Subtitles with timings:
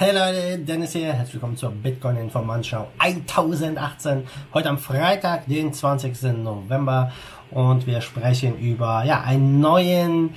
[0.00, 4.22] Hey Leute, Dennis hier, herzlich willkommen zur Bitcoin Informantschau 1018.
[4.54, 6.22] Heute am Freitag, den 20.
[6.34, 7.10] November.
[7.50, 10.36] Und wir sprechen über ja, einen neuen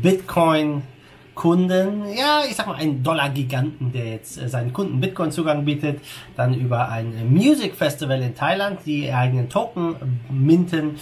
[0.00, 0.82] Bitcoin
[1.34, 6.00] Kunden, ja, ich sag mal einen Dollar-Giganten, der jetzt äh, seinen Kunden Bitcoin-Zugang bietet,
[6.36, 11.00] dann über ein Music Festival in Thailand, die eigenen Token minten.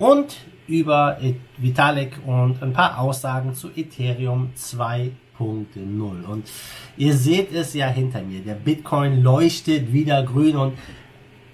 [0.00, 1.18] Und über
[1.56, 6.24] Vitalik und ein paar Aussagen zu Ethereum 2 2.0.
[6.24, 6.48] Und
[6.96, 8.40] ihr seht es ja hinter mir.
[8.40, 10.78] Der Bitcoin leuchtet wieder grün und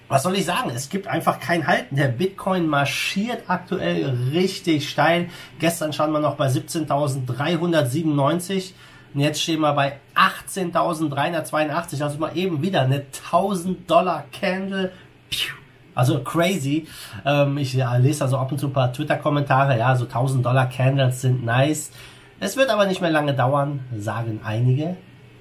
[0.09, 0.71] was soll ich sagen?
[0.75, 1.97] Es gibt einfach kein Halten.
[1.97, 5.31] Der Bitcoin marschiert aktuell richtig steil.
[5.59, 8.73] Gestern standen wir noch bei 17.397
[9.15, 12.03] und jetzt stehen wir bei 18.382.
[12.03, 14.93] Also mal eben wieder eine 1000 Dollar Candle.
[15.95, 16.87] Also crazy.
[17.25, 19.79] Ähm, ich lese also ab und zu ein paar Twitter-Kommentare.
[19.79, 21.91] Ja, so 1000 Dollar Candles sind nice.
[22.41, 24.97] Es wird aber nicht mehr lange dauern, sagen einige,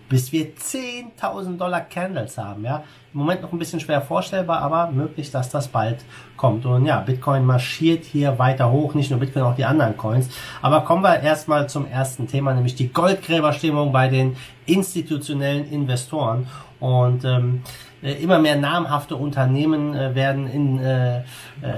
[0.10, 2.64] bis wir 10.000 Dollar Candles haben.
[2.64, 2.84] Ja,
[3.14, 6.06] im Moment noch ein bisschen schwer vorstellbar, aber möglich, dass das bald
[6.38, 6.66] kommt.
[6.66, 10.30] Und ja, Bitcoin marschiert hier weiter hoch, nicht nur Bitcoin, auch die anderen Coins.
[10.62, 14.36] Aber kommen wir erstmal zum ersten Thema, nämlich die Goldgräberstimmung bei den
[14.66, 16.48] institutionellen Investoren.
[16.84, 17.62] Und ähm,
[18.04, 21.24] äh, immer mehr namhafte Unternehmen äh, werden in, äh, äh,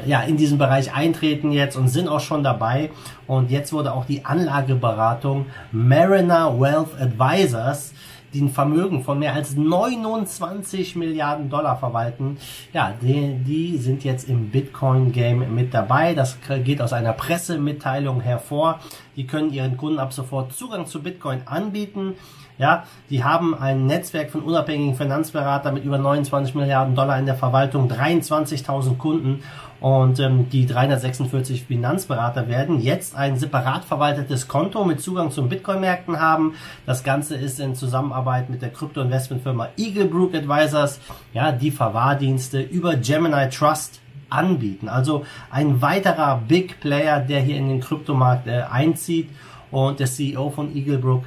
[0.07, 2.89] ja, in diesem Bereich eintreten jetzt und sind auch schon dabei.
[3.27, 7.93] Und jetzt wurde auch die Anlageberatung Mariner Wealth Advisors
[8.33, 12.37] die ein Vermögen von mehr als 29 Milliarden Dollar verwalten,
[12.73, 16.13] ja, die, die sind jetzt im Bitcoin-Game mit dabei.
[16.15, 18.81] Das geht aus einer Pressemitteilung hervor.
[19.15, 22.15] Die können ihren Kunden ab sofort Zugang zu Bitcoin anbieten.
[22.57, 27.35] Ja, die haben ein Netzwerk von unabhängigen Finanzberatern mit über 29 Milliarden Dollar in der
[27.35, 29.43] Verwaltung, 23.000 Kunden
[29.81, 36.19] und ähm, die 346 Finanzberater werden jetzt ein separat verwaltetes Konto mit Zugang zum Bitcoin-Märkten
[36.19, 36.55] haben.
[36.85, 41.01] Das Ganze ist in Zusammenarbeit mit der Krypto-Investmentfirma Eaglebrook Advisors,
[41.33, 44.87] ja, die Verwahrdienste über Gemini Trust anbieten.
[44.87, 49.29] Also ein weiterer Big Player, der hier in den Kryptomarkt äh, einzieht
[49.71, 51.25] und der CEO von Eaglebrook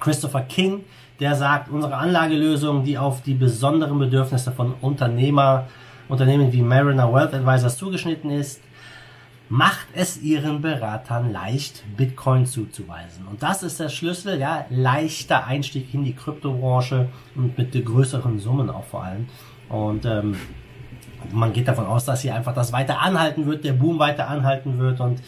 [0.00, 0.84] Christopher King,
[1.20, 5.66] der sagt, unsere Anlagelösung, die auf die besonderen Bedürfnisse von Unternehmer,
[6.08, 8.62] Unternehmen wie Mariner Wealth Advisors zugeschnitten ist,
[9.48, 13.26] macht es ihren Beratern leicht, Bitcoin zuzuweisen.
[13.26, 18.68] Und das ist der Schlüssel, ja, leichter Einstieg in die Kryptobranche und mit größeren Summen
[18.70, 19.26] auch vor allem.
[19.68, 20.36] Und ähm,
[21.32, 24.78] man geht davon aus, dass hier einfach das weiter anhalten wird, der Boom weiter anhalten
[24.78, 25.20] wird und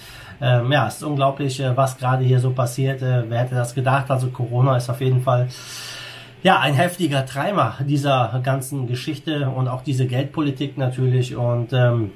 [0.43, 3.03] ähm, ja, es ist unglaublich, äh, was gerade hier so passiert.
[3.03, 4.11] Äh, wer hätte das gedacht?
[4.11, 5.49] Also Corona ist auf jeden Fall
[6.43, 12.13] ja, ein heftiger Treiber dieser ganzen Geschichte und auch diese Geldpolitik natürlich und ähm,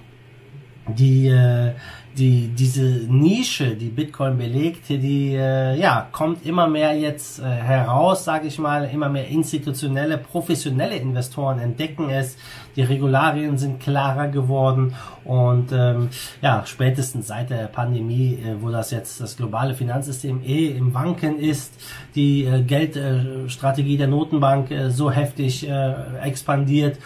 [0.89, 1.73] die, äh,
[2.17, 8.25] die, diese Nische, die Bitcoin belegt, die äh, ja, kommt immer mehr jetzt äh, heraus,
[8.25, 12.37] sage ich mal, immer mehr institutionelle, professionelle Investoren entdecken es,
[12.77, 14.95] die Regularien sind klarer geworden.
[15.25, 16.11] Und ähm,
[16.43, 21.39] ja, spätestens seit der Pandemie, äh, wo das jetzt das globale Finanzsystem eh im Wanken
[21.39, 21.73] ist,
[22.15, 26.99] die äh, Geldstrategie der Notenbank äh, so heftig äh, expandiert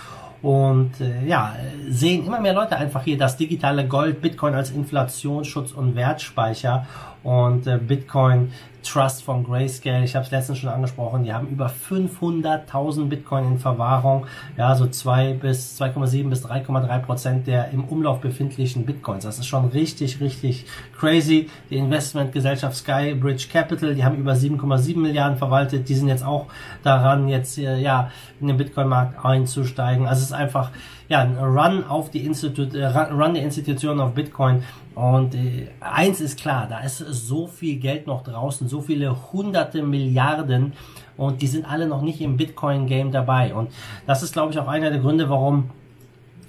[0.42, 1.56] und äh, ja,
[1.88, 6.86] sehen immer mehr Leute einfach hier das digitale Gold, Bitcoin als Inflationsschutz und Wertspeicher
[7.22, 8.52] und äh, Bitcoin
[8.82, 13.58] Trust von Grayscale, ich habe es letztens schon angesprochen, die haben über 500.000 Bitcoin in
[13.58, 19.24] Verwahrung, ja, so 2 bis 2,7 bis 3,3 Prozent der im Umlauf befindlichen Bitcoins.
[19.24, 20.64] Das ist schon richtig, richtig
[20.98, 21.50] crazy.
[21.70, 26.46] Die Investmentgesellschaft Skybridge Capital, die haben über 7,7 Milliarden verwaltet, die sind jetzt auch
[26.82, 30.06] daran, jetzt äh, ja in den Bitcoin-Markt einzusteigen.
[30.06, 30.70] Also es ist einfach
[31.08, 34.62] ja ein Run auf die Institut, äh, Run der Institutionen auf Bitcoin
[34.94, 39.82] und äh, eins ist klar, da ist so viel Geld noch draußen, so viele hunderte
[39.82, 40.72] Milliarden
[41.16, 43.54] und die sind alle noch nicht im Bitcoin-Game dabei.
[43.54, 43.70] Und
[44.06, 45.70] das ist, glaube ich, auch einer der Gründe, warum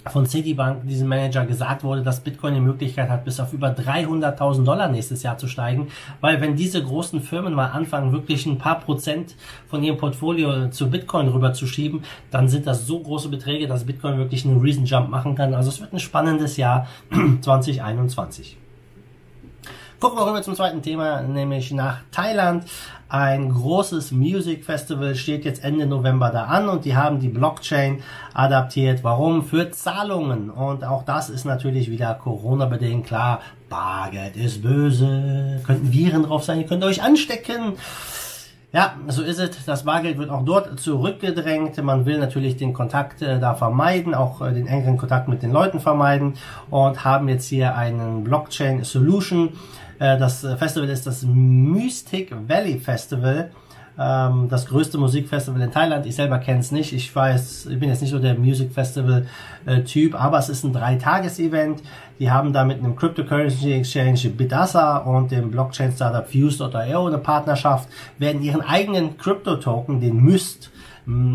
[0.07, 4.63] von Citibank, diesem Manager, gesagt wurde, dass Bitcoin die Möglichkeit hat, bis auf über 300.000
[4.63, 5.87] Dollar nächstes Jahr zu steigen.
[6.21, 9.35] Weil wenn diese großen Firmen mal anfangen, wirklich ein paar Prozent
[9.67, 14.45] von ihrem Portfolio zu Bitcoin rüberzuschieben, dann sind das so große Beträge, dass Bitcoin wirklich
[14.45, 15.53] einen Reason Jump machen kann.
[15.53, 16.87] Also es wird ein spannendes Jahr
[17.41, 18.57] 2021.
[19.99, 22.63] Gucken wir rüber zum zweiten Thema, nämlich nach Thailand.
[23.09, 28.01] Ein großes Music Festival steht jetzt Ende November da an und die haben die Blockchain
[28.33, 29.03] adaptiert.
[29.03, 29.43] Warum?
[29.43, 30.51] Für Zahlungen.
[30.51, 33.41] Und auch das ist natürlich wieder Corona-bedingt klar.
[33.67, 35.59] Bargeld ist böse.
[35.65, 36.61] Könnten Viren drauf sein.
[36.61, 37.73] Ihr könnt euch anstecken.
[38.71, 39.65] Ja, so ist es.
[39.65, 41.83] Das Bargeld wird auch dort zurückgedrängt.
[41.83, 45.51] Man will natürlich den Kontakt äh, da vermeiden, auch äh, den engeren Kontakt mit den
[45.51, 46.35] Leuten vermeiden
[46.69, 49.49] und haben jetzt hier einen Blockchain Solution
[49.99, 53.51] das Festival ist das Mystic Valley Festival.
[53.99, 56.05] Ähm, das größte Musikfestival in Thailand.
[56.05, 56.93] Ich selber kenne es nicht.
[56.93, 59.27] Ich weiß, ich bin jetzt nicht so der Music Festival
[59.65, 61.83] äh, Typ, aber es ist ein Dreitages-Event.
[62.17, 67.89] Die haben da mit einem Cryptocurrency Exchange Bidasa und dem Blockchain Startup Fuse.io eine Partnerschaft,
[68.17, 70.71] werden ihren eigenen Crypto-Token, den Myst,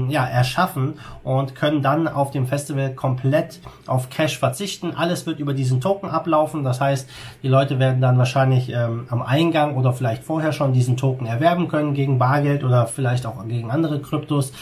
[0.08, 4.92] ja, erschaffen und können dann auf dem Festival komplett auf Cash verzichten.
[4.96, 6.64] Alles wird über diesen Token ablaufen.
[6.64, 7.08] Das heißt,
[7.42, 11.68] die Leute werden dann wahrscheinlich ähm, am Eingang oder vielleicht vorher schon diesen Token erwerben
[11.68, 14.52] können gegen Bargeld oder vielleicht auch gegen andere Kryptos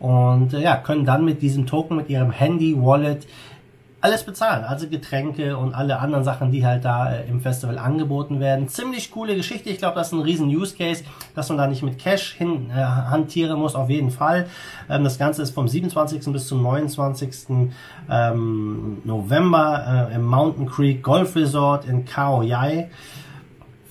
[0.00, 3.26] und äh, ja, können dann mit diesem Token, mit ihrem Handy, Wallet
[4.00, 4.64] alles bezahlen.
[4.64, 8.68] Also Getränke und alle anderen Sachen, die halt da äh, im Festival angeboten werden.
[8.68, 9.68] Ziemlich coole Geschichte.
[9.68, 11.04] Ich glaube, das ist ein riesen Use Case,
[11.34, 14.46] dass man da nicht mit Cash hin äh, hantieren muss, auf jeden Fall.
[14.88, 16.32] Ähm, das Ganze ist vom 27.
[16.32, 17.68] bis zum 29.
[18.10, 22.42] Ähm, November äh, im Mountain Creek Golf Resort in Khao.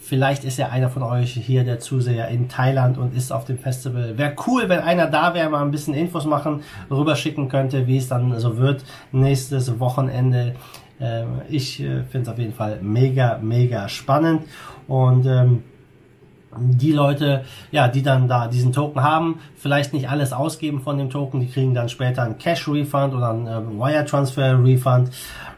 [0.10, 3.60] Vielleicht ist ja einer von euch hier der Zuseher in Thailand und ist auf dem
[3.60, 4.18] Festival.
[4.18, 8.08] Wäre cool, wenn einer da wäre, mal ein bisschen Infos machen, rüberschicken könnte, wie es
[8.08, 10.56] dann so wird nächstes Wochenende.
[11.00, 14.46] Ähm, ich äh, finde es auf jeden Fall mega, mega spannend
[14.88, 15.62] und ähm,
[16.58, 21.12] die Leute, ja, die dann da diesen Token haben, vielleicht nicht alles ausgeben von dem
[21.12, 25.12] Token, die kriegen dann später einen Cash Refund oder einen äh, Wire Transfer Refund.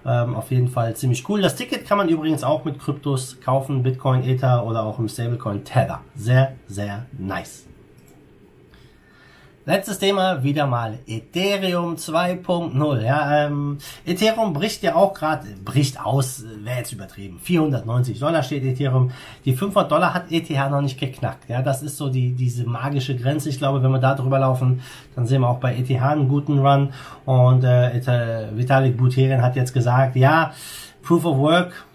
[0.06, 1.42] Ähm, auf jeden Fall ziemlich cool.
[1.42, 5.63] Das Ticket kann man übrigens auch mit Kryptos kaufen, Bitcoin, Ether oder auch im Stablecoin
[5.63, 6.01] Tether.
[6.15, 7.65] Sehr, sehr nice.
[9.63, 13.01] Letztes Thema, wieder mal Ethereum 2.0.
[13.01, 13.77] Ja, ähm,
[14.07, 17.39] Ethereum bricht ja auch gerade, bricht aus, wäre jetzt übertrieben.
[17.39, 19.11] 490 Dollar steht Ethereum.
[19.45, 21.47] Die 500 Dollar hat ETH noch nicht geknackt.
[21.47, 23.49] Ja, das ist so die, diese magische Grenze.
[23.49, 24.81] Ich glaube, wenn wir da drüber laufen,
[25.15, 26.91] dann sehen wir auch bei ETH einen guten Run.
[27.25, 30.53] Und äh, Vitalik Buterin hat jetzt gesagt, ja,
[31.03, 31.85] Proof of Work,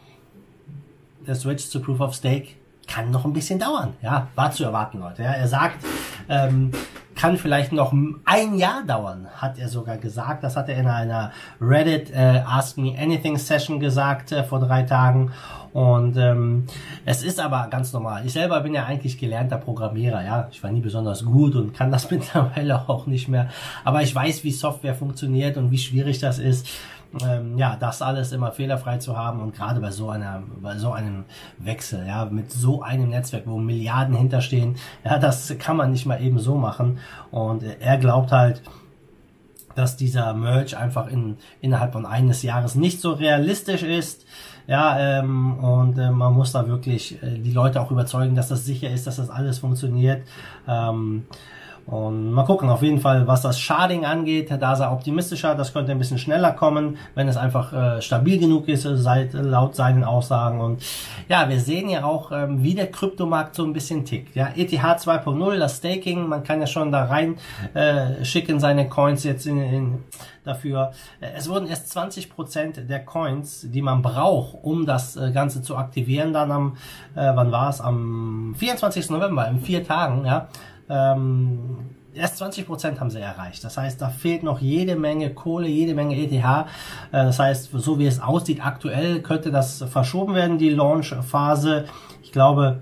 [1.26, 2.50] der Switch zu Proof of Stake
[2.86, 3.94] kann noch ein bisschen dauern.
[4.02, 5.24] Ja, war zu erwarten, Leute.
[5.24, 5.84] Ja, er sagt,
[6.28, 6.70] ähm,
[7.16, 7.92] kann vielleicht noch
[8.24, 10.44] ein Jahr dauern, hat er sogar gesagt.
[10.44, 14.82] Das hat er in einer Reddit äh, Ask Me Anything Session gesagt äh, vor drei
[14.82, 15.32] Tagen.
[15.72, 16.64] Und ähm,
[17.04, 18.24] es ist aber ganz normal.
[18.24, 20.48] Ich selber bin ja eigentlich gelernter Programmierer, ja.
[20.50, 23.48] Ich war nie besonders gut und kann das mittlerweile auch nicht mehr.
[23.84, 26.68] Aber ich weiß, wie Software funktioniert und wie schwierig das ist
[27.22, 30.92] ähm, ja, das alles immer fehlerfrei zu haben und gerade bei so einer, bei so
[30.92, 31.24] einem
[31.58, 36.20] Wechsel, ja, mit so einem Netzwerk, wo Milliarden hinterstehen, ja, das kann man nicht mal
[36.20, 36.98] eben so machen.
[37.30, 38.62] Und er glaubt halt,
[39.76, 44.24] dass dieser Merge einfach in, innerhalb von eines Jahres nicht so realistisch ist.
[44.66, 48.64] Ja, ähm, und äh, man muss da wirklich äh, die Leute auch überzeugen, dass das
[48.64, 50.26] sicher ist, dass das alles funktioniert.
[50.66, 51.26] Ähm,
[51.86, 55.92] und mal gucken, auf jeden Fall, was das Sharding angeht, da er optimistischer, das könnte
[55.92, 60.60] ein bisschen schneller kommen, wenn es einfach äh, stabil genug ist, seit, laut seinen Aussagen.
[60.60, 60.82] Und
[61.28, 64.34] ja, wir sehen ja auch, ähm, wie der Kryptomarkt so ein bisschen tickt.
[64.34, 67.36] Ja, ETH 2.0, das Staking, man kann ja schon da rein
[67.74, 70.04] äh, schicken seine Coins jetzt in, in
[70.42, 70.92] dafür.
[71.20, 76.32] Es wurden erst 20% der Coins, die man braucht, um das äh, Ganze zu aktivieren,
[76.32, 76.76] dann am,
[77.14, 77.80] äh, wann war es?
[77.80, 79.10] Am 24.
[79.10, 80.48] November, in vier Tagen, ja,
[80.88, 81.78] ähm,
[82.14, 82.68] erst 20
[83.00, 83.62] haben sie erreicht.
[83.64, 86.32] Das heißt, da fehlt noch jede Menge Kohle, jede Menge ETH.
[86.32, 86.64] Äh,
[87.12, 91.86] das heißt, so wie es aussieht aktuell, könnte das verschoben werden, die Launch-Phase.
[92.22, 92.80] Ich glaube,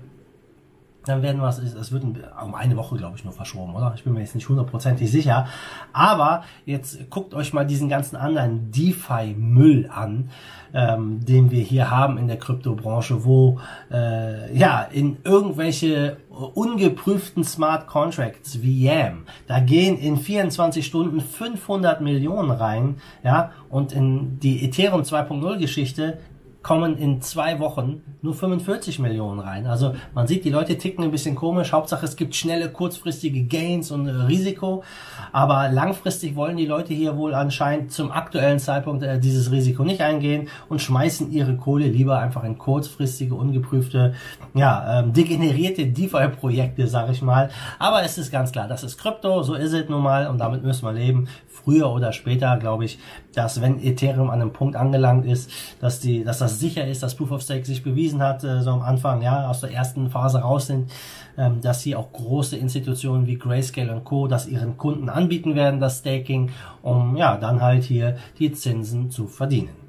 [1.05, 3.93] dann werden wir es, wird um eine Woche, glaube ich, nur verschoben, oder?
[3.95, 5.47] Ich bin mir jetzt nicht hundertprozentig sicher.
[5.93, 10.29] Aber jetzt guckt euch mal diesen ganzen anderen DeFi-Müll an,
[10.73, 13.59] ähm, den wir hier haben in der Kryptobranche, wo
[13.91, 22.01] äh, ja in irgendwelche ungeprüften Smart Contracts wie YAM, da gehen in 24 Stunden 500
[22.01, 26.19] Millionen rein, ja, und in die Ethereum 2.0 Geschichte
[26.65, 29.67] kommen in zwei Wochen nur 45 Millionen rein.
[29.67, 31.71] Also man sieht, die Leute ticken ein bisschen komisch.
[31.71, 34.83] Hauptsache es gibt schnelle, kurzfristige Gains und Risiko.
[35.31, 40.01] Aber langfristig wollen die Leute hier wohl anscheinend zum aktuellen Zeitpunkt äh, dieses Risiko nicht
[40.01, 44.15] eingehen und schmeißen ihre Kohle lieber einfach in kurzfristige, ungeprüfte,
[44.55, 47.51] ja, ähm, degenerierte DeFi-Projekte, sag ich mal.
[47.77, 50.63] Aber es ist ganz klar, das ist Krypto, so ist es nun mal und damit
[50.63, 51.27] müssen wir leben.
[51.55, 52.99] Früher oder später, glaube ich,
[53.33, 57.15] dass wenn Ethereum an einem Punkt angelangt ist, dass die, dass das sicher ist, dass
[57.15, 60.39] Proof of Stake sich bewiesen hat, äh, so am Anfang, ja, aus der ersten Phase
[60.39, 60.91] raus sind,
[61.37, 64.27] ähm, dass sie auch große Institutionen wie Grayscale und Co.
[64.27, 69.27] das ihren Kunden anbieten werden, das Staking, um ja dann halt hier die Zinsen zu
[69.27, 69.84] verdienen.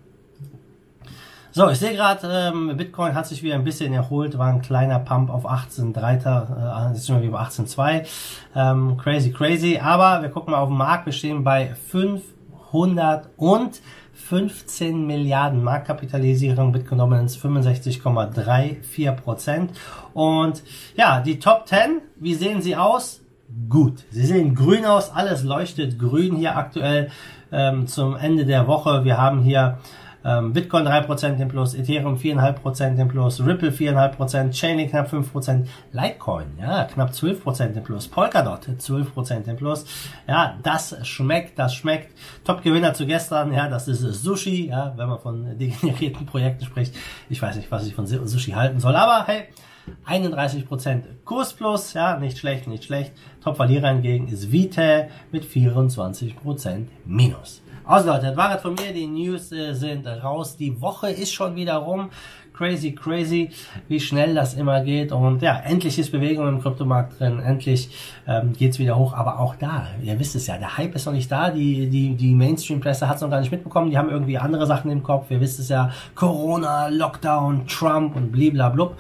[1.57, 4.99] So, ich sehe gerade, ähm, Bitcoin hat sich wieder ein bisschen erholt, war ein kleiner
[4.99, 8.05] Pump auf 18,3, äh, jetzt sind wir bei 18,2.
[8.55, 9.81] Ähm, crazy, crazy.
[9.83, 13.81] Aber wir gucken mal auf den Markt, wir stehen bei 500 und
[14.13, 19.71] 15 Milliarden Marktkapitalisierung, Bitcoin Dominance 65,34 Prozent.
[20.13, 20.63] Und
[20.95, 23.23] ja, die Top 10, wie sehen sie aus?
[23.69, 24.05] gut.
[24.11, 27.11] Sie sehen grün aus, alles leuchtet grün hier aktuell
[27.53, 29.05] ähm, zum Ende der Woche.
[29.05, 29.79] Wir haben hier
[30.27, 36.59] ähm, Bitcoin 3% im Plus, Ethereum 4,5% im Plus, Ripple 4,5%, Chainlink knapp 5%, Litecoin,
[36.61, 39.85] ja, knapp 12% im Plus, Polkadot 12% im Plus.
[40.27, 42.13] Ja, das schmeckt, das schmeckt.
[42.45, 46.95] Top-Gewinner zu gestern, ja, das ist Sushi, ja, wenn man von degenerierten Projekten spricht.
[47.29, 49.45] Ich weiß nicht, was ich von Sushi halten soll, aber hey,
[50.09, 53.13] 31% Kurs plus, ja, nicht schlecht, nicht schlecht.
[53.45, 57.63] Top-Verlierer hingegen ist Vite mit 24% Minus.
[57.89, 58.93] Also Leute, das war es von mir.
[58.93, 60.57] Die News äh, sind raus.
[60.57, 62.11] Die Woche ist schon wieder rum.
[62.53, 63.51] Crazy, crazy,
[63.87, 65.13] wie schnell das immer geht.
[65.13, 67.39] Und ja, endlich ist Bewegung im Kryptomarkt drin.
[67.39, 67.91] Endlich
[68.27, 69.13] ähm, geht's wieder hoch.
[69.13, 71.51] Aber auch da, ihr wisst es ja, der Hype ist noch nicht da.
[71.51, 73.91] Die, die, die Mainstream-Presse hat es noch gar nicht mitbekommen.
[73.91, 75.31] Die haben irgendwie andere Sachen im Kopf.
[75.31, 78.97] Ihr wisst es ja, Corona, Lockdown, Trump und bliblablub.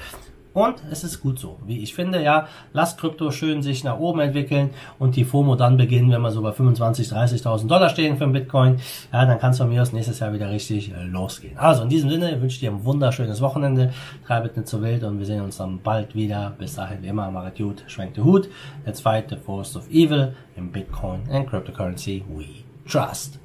[0.57, 2.49] Und es ist gut so, wie ich finde, ja.
[2.73, 6.41] Lasst Krypto schön sich nach oben entwickeln und die FOMO dann beginnen, wenn wir so
[6.41, 8.79] bei 25.000, 30.000 Dollar stehen für ein Bitcoin.
[9.13, 11.59] Ja, dann kann es von mir aus nächstes Jahr wieder richtig äh, losgehen.
[11.59, 13.93] Also in diesem Sinne wünsche ich dir ein wunderschönes Wochenende.
[14.27, 16.55] Treibet nicht zu wild und wir sehen uns dann bald wieder.
[16.59, 18.49] Bis dahin, wie immer, macht gut, schwenkt den Hut.
[18.87, 23.39] Let's fight the force of evil in Bitcoin and cryptocurrency we trust.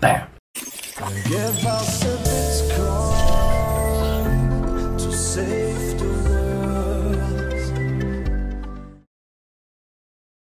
[0.00, 0.22] Bam!